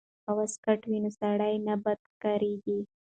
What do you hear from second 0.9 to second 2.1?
نو سړی نه بد